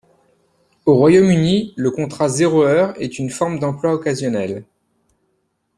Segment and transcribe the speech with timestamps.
[0.87, 4.65] Au Royaume Uni, le contrat zéro heure est une forme d'emploi occasionnel.